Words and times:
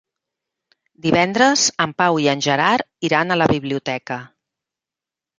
Divendres 1.05 1.65
en 1.85 1.91
Pau 2.01 2.17
i 2.23 2.25
en 2.33 2.41
Gerard 2.45 3.07
iran 3.09 3.35
a 3.35 3.37
la 3.43 3.49
biblioteca. 3.53 4.19